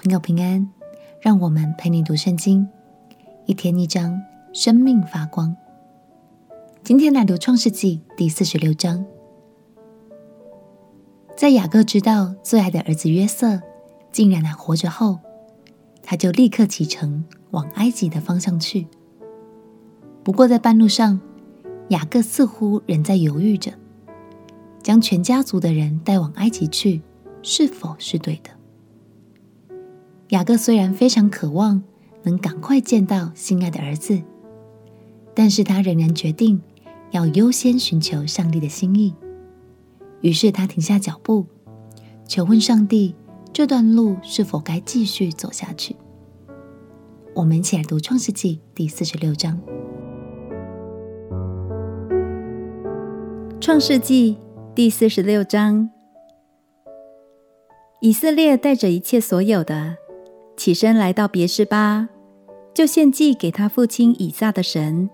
[0.00, 0.64] 朋友平安，
[1.20, 2.64] 让我们陪你读圣经，
[3.46, 5.56] 一天一章，生命发光。
[6.84, 9.04] 今天来读创世纪第四十六章。
[11.36, 13.60] 在雅各知道最爱的儿子约瑟
[14.12, 15.18] 竟然还活着后，
[16.00, 18.86] 他就立刻启程往埃及的方向去。
[20.22, 21.18] 不过在半路上，
[21.88, 23.72] 雅各似乎仍在犹豫着，
[24.80, 27.02] 将全家族的人带往埃及去，
[27.42, 28.50] 是否是对的？
[30.28, 31.82] 雅各虽然非常渴望
[32.22, 34.20] 能赶快见到心爱的儿子，
[35.34, 36.60] 但是他仍然决定
[37.12, 39.14] 要优先寻求上帝的心意。
[40.20, 41.46] 于是他停下脚步，
[42.26, 43.14] 求问上帝
[43.54, 45.96] 这段路是否该继续走下去。
[47.34, 49.58] 我们一起来读创世纪第四十六章。
[53.60, 54.36] 创世纪
[54.74, 55.88] 第四十六章，
[58.00, 59.96] 以色列带着一切所有的。
[60.68, 62.10] 起身来到别是巴，
[62.74, 65.08] 就献祭给他父亲以撒的神。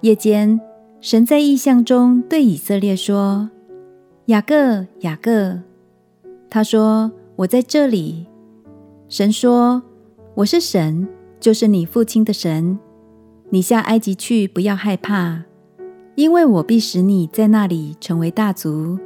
[0.00, 0.58] 夜间，
[1.02, 3.50] 神在异象中对以色列说
[4.32, 5.60] ：“雅各，雅各。”
[6.48, 8.26] 他说：“我在这里。”
[9.10, 9.82] 神说
[10.36, 11.06] ：“我是神，
[11.38, 12.78] 就是你父亲的神。
[13.50, 15.42] 你下埃及去，不要害怕，
[16.14, 18.98] 因为我必使你在那里成为大族。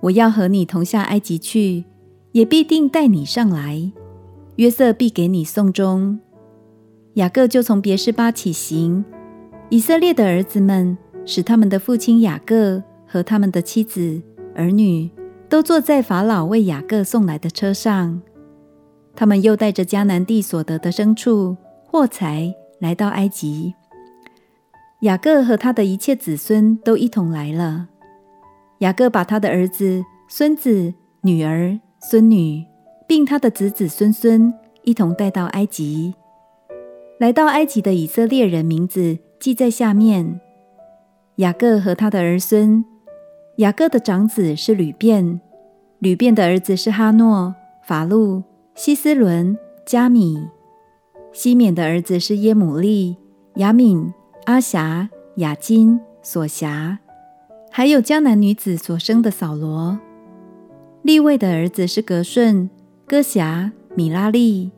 [0.00, 1.86] 我要和你同下埃及去，
[2.32, 3.90] 也必定带你上来。”
[4.60, 6.20] 约瑟必给你送终。
[7.14, 9.02] 雅各就从别是巴起行。
[9.70, 14.20] 以色列的儿子们使他们的父亲雅各和他们的妻子
[14.54, 15.10] 儿女
[15.48, 18.20] 都坐在法老为雅各送来的车上。
[19.16, 23.74] 他们又带着迦南地所得的牲畜、货财来到埃及。
[25.00, 27.88] 雅各和他的一切子孙都一同来了。
[28.80, 30.92] 雅各把他的儿子、孙子、
[31.22, 32.70] 女儿、孙女。
[33.10, 36.14] 并他的子子孙孙一同带到埃及，
[37.18, 40.40] 来到埃及的以色列人名字记在下面。
[41.36, 42.84] 雅各和他的儿孙，
[43.56, 45.40] 雅各的长子是吕便，
[45.98, 48.42] 吕便的儿子是哈诺、法路、
[48.74, 50.48] 希斯伦、加米。
[51.32, 53.16] 西缅的儿子是耶母利、
[53.56, 54.12] 亚敏、
[54.46, 56.98] 阿辖、雅金、索辖，
[57.70, 59.98] 还有迦南女子所生的扫罗。
[61.02, 62.68] 利未的儿子是革顺。
[63.06, 64.70] 哥辖、米拉利，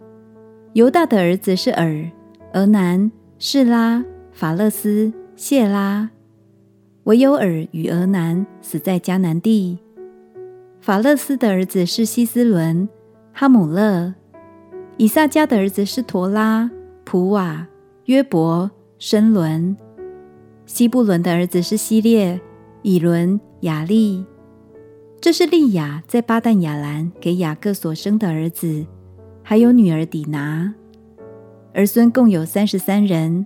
[0.72, 2.10] 犹大的儿子是尔、
[2.55, 6.10] 俄南、示拉、法勒斯、谢拉。
[7.05, 9.78] 唯有尔与俄南死在迦南地。
[10.81, 12.88] 法勒斯的儿子是希斯伦、
[13.32, 14.12] 哈姆勒。
[14.97, 16.69] 以萨迦的儿子是陀拉、
[17.05, 17.69] 普瓦、
[18.06, 18.69] 约伯、
[18.99, 19.77] 申伦。
[20.66, 22.41] 西布伦的儿子是希列、
[22.82, 24.27] 以伦、雅利。
[25.21, 28.84] 这是利亚在巴旦亚兰给雅各所生的儿子，
[29.53, 30.73] 还有女儿底拿，
[31.75, 33.45] 儿孙共有三十三人。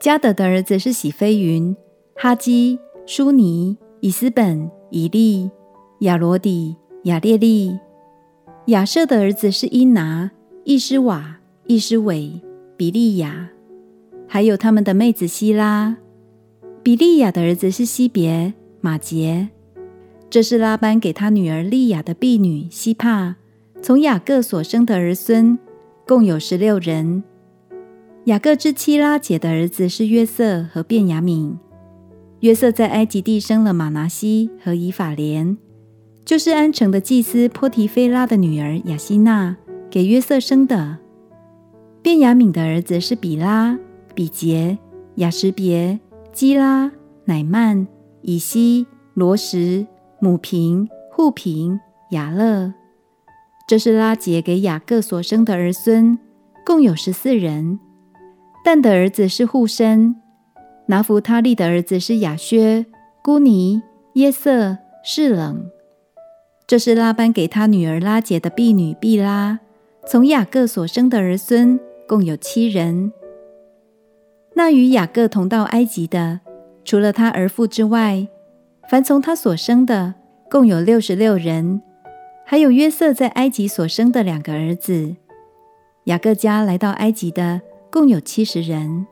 [0.00, 1.76] 迦得的儿子是喜飞云、
[2.16, 5.48] 哈基、书尼、以斯本、以利、
[6.00, 6.74] 亚罗底、
[7.04, 7.78] 亚列利。
[8.66, 10.32] 亚设的儿子是伊拿、
[10.64, 12.40] 易施瓦、易施伟、
[12.76, 13.48] 比利亚，
[14.26, 15.98] 还有他们的妹子希拉。
[16.82, 19.50] 比利亚的儿子是希别、马杰。
[20.28, 23.36] 这是拉班给他女儿利亚的婢女西帕，
[23.82, 25.58] 从雅各所生的儿孙，
[26.06, 27.22] 共有十六人。
[28.24, 31.56] 雅各之妻拉结的儿子是约瑟和便雅悯。
[32.40, 35.56] 约瑟在埃及地生了玛拿西和以法莲，
[36.24, 39.56] 就是安城的祭司波提菲拉的女儿雅西娜
[39.90, 40.98] 给约瑟生的。
[42.02, 43.78] 便雅悯的儿子是比拉、
[44.14, 44.78] 比杰、
[45.16, 45.98] 雅什别、
[46.32, 46.90] 基拉、
[47.24, 47.86] 乃曼、
[48.22, 49.86] 以西、罗什。
[50.22, 51.80] 母平、户平、
[52.10, 52.74] 雅勒，
[53.70, 56.18] 这是拉结给雅各所生的儿孙，
[56.66, 57.78] 共有十四人。
[58.64, 60.16] 但的儿子是户生，
[60.86, 62.84] 拿弗他利的儿子是雅薛、
[63.22, 63.80] 孤尼、
[64.14, 65.70] 耶色、示冷。
[66.66, 69.60] 这是拉班给他女儿拉结的婢女毕拉，
[70.04, 71.78] 从雅各所生的儿孙，
[72.08, 73.12] 共有七人。
[74.56, 76.40] 那与雅各同到埃及的，
[76.84, 78.26] 除了他儿妇之外，
[78.88, 80.14] 凡从他所生的，
[80.50, 81.80] 共有六十六人，
[82.50, 85.14] 还有约瑟在埃及所生的两个儿子。
[86.06, 87.60] 雅各家来到埃及的
[87.92, 89.06] 共有七十人。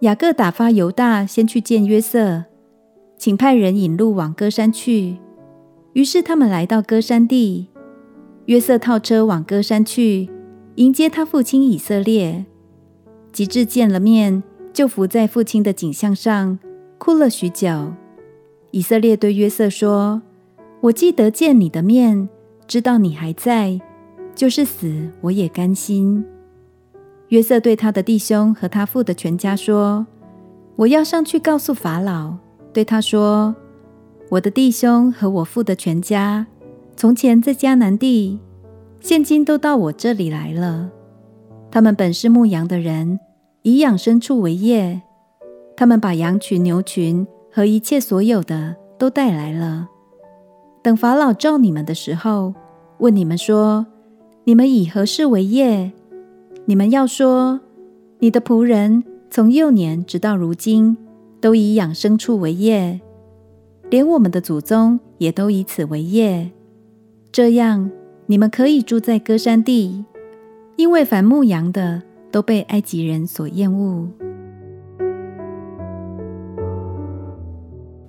[0.00, 2.44] 雅各打发犹大先去见约瑟，
[3.18, 5.18] 请派人引路往歌山去。
[5.92, 7.68] 于是他们来到歌山地，
[8.46, 10.30] 约瑟套车往歌山去，
[10.76, 12.46] 迎接他父亲以色列。
[13.32, 14.42] 及至见了面，
[14.72, 16.58] 就伏在父亲的颈项上，
[16.96, 17.92] 哭了许久。
[18.70, 20.22] 以色列对约瑟说
[20.84, 22.28] ：“我既得见你的面，
[22.66, 23.80] 知道你还在，
[24.34, 26.22] 就是死我也甘心。”
[27.28, 30.06] 约瑟对他的弟兄和他父的全家说
[30.76, 32.34] ：“我要上去告诉法老，
[32.70, 33.54] 对他说：
[34.28, 36.46] 我的弟兄和我父的全家，
[36.94, 38.38] 从前在迦南地，
[39.00, 40.90] 现今都到我这里来了。
[41.70, 43.18] 他们本是牧羊的人，
[43.62, 45.00] 以养牲畜为业。
[45.78, 49.88] 他们把羊群、牛群和一切所有的都带来了。
[50.84, 52.52] 等法老召你们的时候，
[52.98, 53.86] 问你们说：
[54.44, 55.90] 你们以何事为业？”
[56.68, 57.58] 你们要说，
[58.18, 60.94] 你的仆人从幼年直到如今，
[61.40, 63.00] 都以养牲畜为业，
[63.88, 66.50] 连我们的祖宗也都以此为业。
[67.32, 67.90] 这样，
[68.26, 70.04] 你们可以住在歌山地，
[70.76, 74.06] 因为凡牧羊的都被埃及人所厌恶。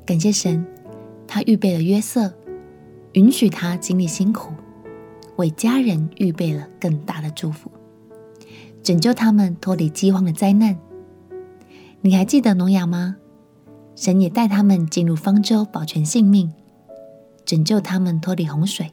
[0.05, 0.65] 感谢神，
[1.25, 2.33] 他预备了约瑟，
[3.15, 4.51] 允许他经历辛苦，
[5.37, 7.71] 为家人预备了更大的祝福。
[8.83, 10.77] 拯救他们脱离饥荒的灾难。
[12.01, 13.15] 你还记得挪亚吗？
[13.95, 16.51] 神也带他们进入方舟，保全性命，
[17.45, 18.91] 拯救他们脱离洪水。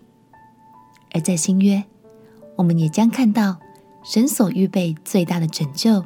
[1.10, 1.82] 而在新约，
[2.54, 3.58] 我们也将看到
[4.04, 6.04] 神所预备最大的拯救，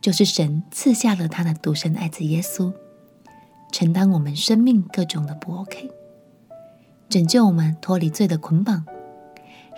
[0.00, 2.72] 就是神赐下了他的独生爱子耶稣，
[3.72, 5.90] 承担我们生命各种的不 OK，
[7.10, 8.86] 拯救我们脱离罪的捆绑，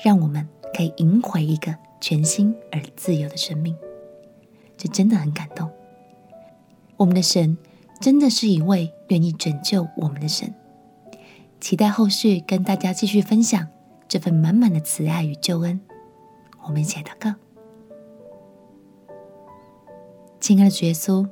[0.05, 1.75] 让我们可以赢回一个。
[2.03, 3.77] 全新而自由的生命，
[4.77, 5.71] 这真的很感动。
[6.97, 7.57] 我们的神
[8.01, 10.53] 真的是一位愿意拯救我们的神。
[11.61, 13.69] 期待后续跟大家继续分享
[14.09, 15.81] 这份满满的慈爱与救恩。
[16.65, 17.37] 我们一起来祷告。
[20.41, 21.29] 亲爱的主耶稣，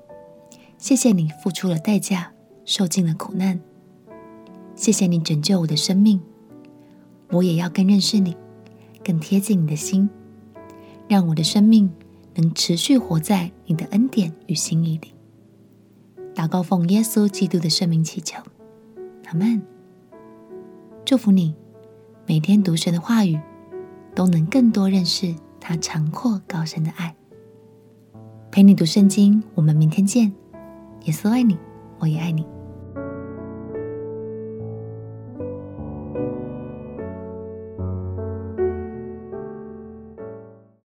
[0.78, 2.32] 谢谢你付出了代价，
[2.64, 3.60] 受尽了苦难。
[4.80, 6.18] 谢谢你拯救我的生命，
[7.28, 8.34] 我也要更认识你，
[9.04, 10.08] 更贴近你的心。
[11.06, 11.90] 让我的生命
[12.34, 15.12] 能持续活在你的恩典与心意里。
[16.34, 18.38] 祷告奉耶稣基督的圣名祈求，
[19.26, 19.60] 阿门。
[21.04, 21.54] 祝福你，
[22.26, 23.38] 每天读神的话语，
[24.14, 27.14] 都能更多认识他长阔高深的爱。
[28.50, 30.32] 陪你读圣经，我们明天见。
[31.04, 31.58] 耶稣爱你，
[31.98, 32.46] 我也爱你。